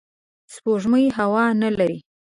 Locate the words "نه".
1.61-1.69